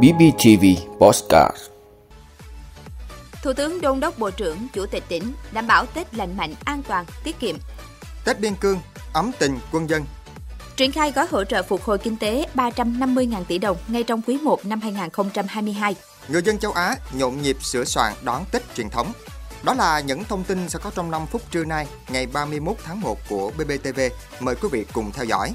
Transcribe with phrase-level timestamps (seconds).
[0.00, 0.64] BBTV
[0.98, 1.56] Postcard
[3.42, 6.82] Thủ tướng Đôn đốc Bộ trưởng, Chủ tịch tỉnh đảm bảo Tết lành mạnh, an
[6.88, 7.56] toàn, tiết kiệm.
[8.24, 8.80] Tết Biên Cương,
[9.12, 10.04] ấm tình quân dân.
[10.76, 14.38] Triển khai gói hỗ trợ phục hồi kinh tế 350.000 tỷ đồng ngay trong quý
[14.42, 15.94] 1 năm 2022.
[16.28, 19.12] Người dân châu Á nhộn nhịp sửa soạn đón Tết truyền thống.
[19.62, 23.00] Đó là những thông tin sẽ có trong 5 phút trưa nay, ngày 31 tháng
[23.00, 24.00] 1 của BBTV.
[24.40, 25.52] Mời quý vị cùng theo dõi.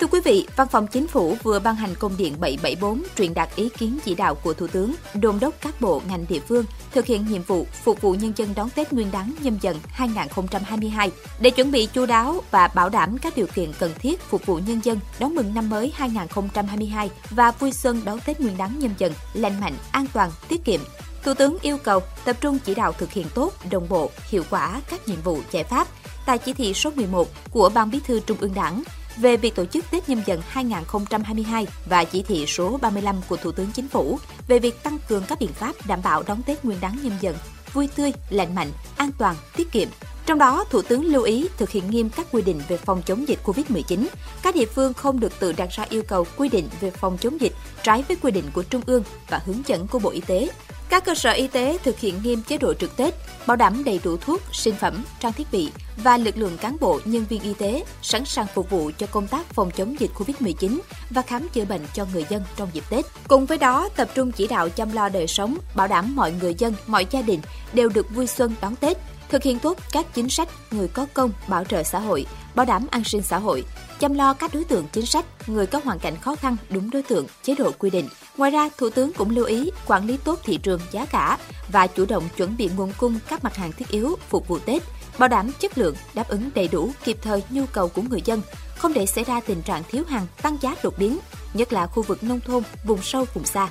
[0.00, 3.48] Thưa quý vị, Văn phòng Chính phủ vừa ban hành công điện 774 truyền đạt
[3.56, 7.06] ý kiến chỉ đạo của Thủ tướng, đôn đốc các bộ ngành địa phương thực
[7.06, 11.10] hiện nhiệm vụ phục vụ nhân dân đón Tết Nguyên đán nhâm dần 2022
[11.40, 14.58] để chuẩn bị chu đáo và bảo đảm các điều kiện cần thiết phục vụ
[14.66, 18.94] nhân dân đón mừng năm mới 2022 và vui xuân đón Tết Nguyên đán nhâm
[18.98, 20.80] dần lành mạnh, an toàn, tiết kiệm,
[21.26, 24.80] Thủ tướng yêu cầu tập trung chỉ đạo thực hiện tốt, đồng bộ, hiệu quả
[24.90, 25.88] các nhiệm vụ giải pháp.
[26.26, 28.82] Tại chỉ thị số 11 của Ban Bí thư Trung ương Đảng
[29.16, 33.52] về việc tổ chức Tết nhâm dần 2022 và chỉ thị số 35 của Thủ
[33.52, 36.80] tướng Chính phủ về việc tăng cường các biện pháp đảm bảo đón Tết Nguyên
[36.80, 37.36] đán nhâm dần
[37.72, 39.88] vui tươi, lành mạnh, an toàn, tiết kiệm.
[40.26, 43.28] Trong đó, Thủ tướng lưu ý thực hiện nghiêm các quy định về phòng chống
[43.28, 44.06] dịch COVID-19.
[44.42, 47.40] Các địa phương không được tự đặt ra yêu cầu quy định về phòng chống
[47.40, 50.48] dịch trái với quy định của Trung ương và hướng dẫn của Bộ Y tế.
[50.88, 53.14] Các cơ sở y tế thực hiện nghiêm chế độ trực Tết,
[53.46, 57.00] bảo đảm đầy đủ thuốc, sinh phẩm, trang thiết bị và lực lượng cán bộ,
[57.04, 60.78] nhân viên y tế sẵn sàng phục vụ cho công tác phòng chống dịch COVID-19
[61.10, 63.04] và khám chữa bệnh cho người dân trong dịp Tết.
[63.28, 66.54] Cùng với đó, tập trung chỉ đạo chăm lo đời sống, bảo đảm mọi người
[66.58, 67.40] dân, mọi gia đình
[67.72, 68.96] đều được vui xuân đón Tết,
[69.28, 72.86] thực hiện tốt các chính sách người có công bảo trợ xã hội, bảo đảm
[72.90, 73.64] an sinh xã hội,
[73.98, 77.02] chăm lo các đối tượng chính sách, người có hoàn cảnh khó khăn đúng đối
[77.02, 78.08] tượng, chế độ quy định.
[78.36, 81.38] Ngoài ra, Thủ tướng cũng lưu ý quản lý tốt thị trường giá cả
[81.72, 84.82] và chủ động chuẩn bị nguồn cung các mặt hàng thiết yếu phục vụ Tết,
[85.18, 88.42] bảo đảm chất lượng, đáp ứng đầy đủ kịp thời nhu cầu của người dân,
[88.76, 91.18] không để xảy ra tình trạng thiếu hàng, tăng giá đột biến,
[91.54, 93.68] nhất là khu vực nông thôn, vùng sâu, vùng xa.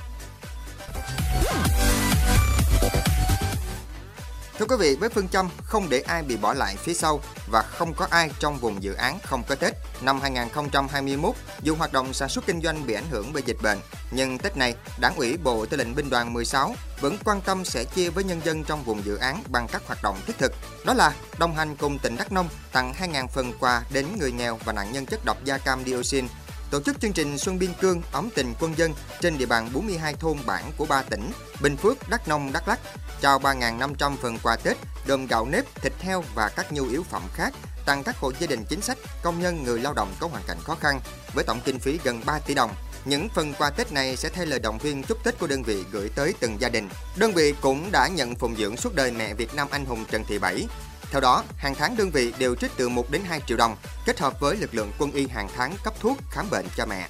[4.59, 7.21] Thưa quý vị, với phương châm không để ai bị bỏ lại phía sau
[7.51, 11.93] và không có ai trong vùng dự án không có Tết, năm 2021, dù hoạt
[11.93, 13.77] động sản xuất kinh doanh bị ảnh hưởng bởi dịch bệnh,
[14.11, 17.83] nhưng Tết này, Đảng ủy Bộ Tư lệnh Binh đoàn 16 vẫn quan tâm sẽ
[17.83, 20.51] chia với nhân dân trong vùng dự án bằng các hoạt động thiết thực.
[20.85, 24.59] Đó là đồng hành cùng tỉnh Đắk Nông tặng 2.000 phần quà đến người nghèo
[24.65, 26.27] và nạn nhân chất độc da cam dioxin
[26.71, 30.13] tổ chức chương trình Xuân Biên Cương ấm tình quân dân trên địa bàn 42
[30.13, 31.31] thôn bản của ba tỉnh
[31.61, 32.79] Bình Phước, Đắk Nông, Đắk Lắk,
[33.21, 34.77] trao 3.500 phần quà Tết
[35.07, 37.53] gồm gạo nếp, thịt heo và các nhu yếu phẩm khác
[37.85, 40.57] tặng các hộ gia đình chính sách, công nhân, người lao động có hoàn cảnh
[40.63, 40.99] khó khăn
[41.33, 42.71] với tổng kinh phí gần 3 tỷ đồng.
[43.05, 45.83] Những phần quà Tết này sẽ thay lời động viên chúc Tết của đơn vị
[45.91, 46.89] gửi tới từng gia đình.
[47.17, 50.23] Đơn vị cũng đã nhận phụng dưỡng suốt đời mẹ Việt Nam anh hùng Trần
[50.27, 50.67] Thị Bảy,
[51.15, 54.19] theo đó, hàng tháng đơn vị đều trích từ 1 đến 2 triệu đồng, kết
[54.19, 57.09] hợp với lực lượng quân y hàng tháng cấp thuốc khám bệnh cho mẹ.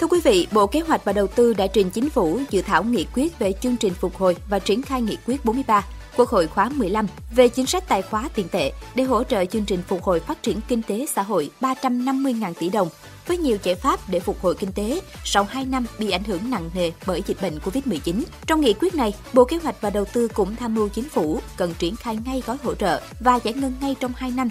[0.00, 2.84] Thưa quý vị, Bộ Kế hoạch và Đầu tư đã trình chính phủ dự thảo
[2.84, 5.84] nghị quyết về chương trình phục hồi và triển khai nghị quyết 43
[6.16, 9.64] Quốc hội khóa 15 về chính sách tài khóa tiền tệ để hỗ trợ chương
[9.64, 12.88] trình phục hồi phát triển kinh tế xã hội 350.000 tỷ đồng
[13.26, 16.50] với nhiều giải pháp để phục hồi kinh tế sau 2 năm bị ảnh hưởng
[16.50, 18.22] nặng nề bởi dịch bệnh Covid-19.
[18.46, 21.40] Trong nghị quyết này, Bộ Kế hoạch và Đầu tư cũng tham mưu chính phủ
[21.56, 24.48] cần triển khai ngay gói hỗ trợ và giải ngân ngay trong 2 năm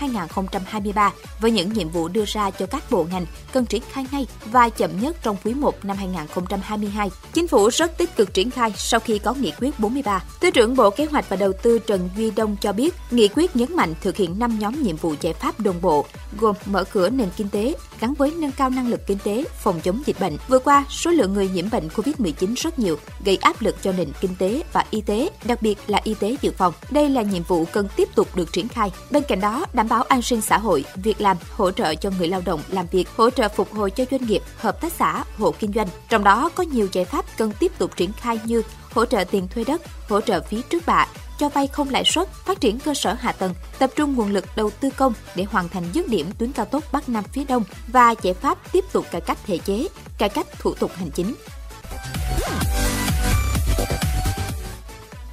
[0.00, 1.10] 2022-2023
[1.40, 4.68] với những nhiệm vụ đưa ra cho các bộ ngành cần triển khai ngay và
[4.68, 7.10] chậm nhất trong quý 1 năm 2022.
[7.32, 10.22] Chính phủ rất tích cực triển khai sau khi có nghị quyết 43.
[10.40, 13.56] Thứ trưởng Bộ Kế hoạch và Đầu tư Trần Duy Đông cho biết, nghị quyết
[13.56, 16.06] nhấn mạnh thực hiện 5 nhóm nhiệm vụ giải pháp đồng bộ,
[16.40, 19.80] gồm mở cửa nền kinh tế gắn với nâng cao năng lực kinh tế, phòng
[19.80, 20.36] chống dịch bệnh.
[20.48, 24.08] Vừa qua, số lượng người nhiễm bệnh COVID-19 rất nhiều, gây áp lực cho nền
[24.20, 26.72] kinh tế và y tế, đặc biệt là y tế dự phòng.
[26.90, 28.92] Đây là nhiệm vụ cần tiếp tục được triển khai.
[29.10, 32.28] Bên cạnh đó, đảm bảo an sinh xã hội, việc làm, hỗ trợ cho người
[32.28, 35.54] lao động làm việc, hỗ trợ phục hồi cho doanh nghiệp, hợp tác xã, hộ
[35.58, 35.88] kinh doanh.
[36.08, 38.62] Trong đó có nhiều giải pháp cần tiếp tục triển khai như
[38.94, 41.06] hỗ trợ tiền thuê đất, hỗ trợ phí trước bạ,
[41.38, 44.44] cho vay không lãi suất, phát triển cơ sở hạ tầng, tập trung nguồn lực
[44.56, 47.64] đầu tư công để hoàn thành dứt điểm tuyến cao tốc Bắc Nam phía Đông
[47.88, 49.88] và giải pháp tiếp tục cải cách thể chế,
[50.18, 51.34] cải cách thủ tục hành chính.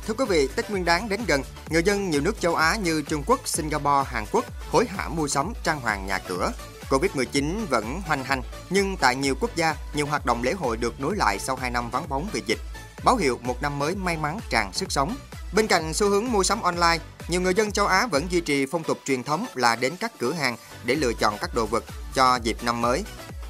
[0.07, 3.01] Thưa quý vị, Tết Nguyên đán đến gần, người dân nhiều nước châu Á như
[3.01, 6.51] Trung Quốc, Singapore, Hàn Quốc hối hả mua sắm trang hoàng nhà cửa.
[6.89, 10.99] Covid-19 vẫn hoành hành, nhưng tại nhiều quốc gia, nhiều hoạt động lễ hội được
[10.99, 12.59] nối lại sau 2 năm vắng bóng vì dịch.
[13.03, 15.15] Báo hiệu một năm mới may mắn tràn sức sống.
[15.53, 18.65] Bên cạnh xu hướng mua sắm online, nhiều người dân châu Á vẫn duy trì
[18.65, 21.83] phong tục truyền thống là đến các cửa hàng để lựa chọn các đồ vật
[22.13, 23.03] cho dịp năm mới.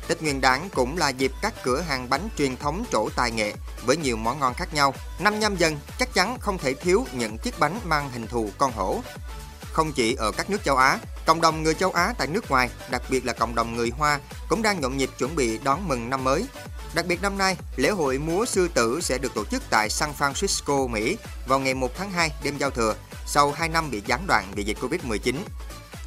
[0.07, 3.53] Tết Nguyên đán cũng là dịp các cửa hàng bánh truyền thống trổ tài nghệ
[3.86, 4.94] với nhiều món ngon khác nhau.
[5.19, 8.71] Năm nhâm dần chắc chắn không thể thiếu những chiếc bánh mang hình thù con
[8.71, 9.01] hổ.
[9.71, 12.69] Không chỉ ở các nước châu Á, Cộng đồng người châu Á tại nước ngoài,
[12.89, 14.19] đặc biệt là cộng đồng người Hoa,
[14.50, 16.45] cũng đang nhộn nhịp chuẩn bị đón mừng năm mới.
[16.93, 20.09] Đặc biệt năm nay, lễ hội múa sư tử sẽ được tổ chức tại San
[20.19, 21.17] Francisco, Mỹ
[21.47, 22.95] vào ngày 1 tháng 2 đêm giao thừa,
[23.25, 25.35] sau 2 năm bị gián đoạn vì dịch Covid-19.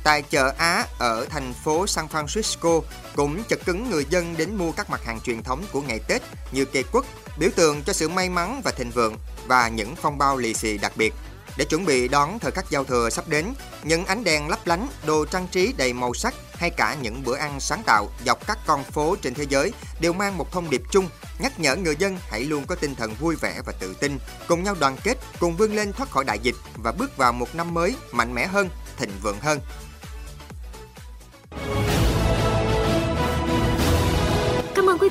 [0.05, 2.83] Tại chợ Á ở thành phố San Francisco
[3.17, 6.23] cũng chật cứng người dân đến mua các mặt hàng truyền thống của ngày Tết
[6.53, 7.05] như cây quất,
[7.39, 9.17] biểu tượng cho sự may mắn và thịnh vượng
[9.47, 11.15] và những phong bao lì xì đặc biệt.
[11.57, 14.89] Để chuẩn bị đón thời khắc giao thừa sắp đến, những ánh đèn lấp lánh,
[15.07, 18.59] đồ trang trí đầy màu sắc hay cả những bữa ăn sáng tạo dọc các
[18.67, 21.09] con phố trên thế giới đều mang một thông điệp chung,
[21.39, 24.19] nhắc nhở người dân hãy luôn có tinh thần vui vẻ và tự tin,
[24.49, 27.55] cùng nhau đoàn kết, cùng vươn lên thoát khỏi đại dịch và bước vào một
[27.55, 29.61] năm mới mạnh mẽ hơn, thịnh vượng hơn.